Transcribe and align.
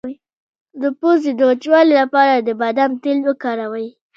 د 0.81 0.83
پوزې 0.99 1.31
د 1.35 1.41
وچوالي 1.49 1.93
لپاره 2.01 2.33
د 2.37 2.49
بادام 2.61 2.91
تېل 3.03 3.19
وکاروئ 3.27 3.87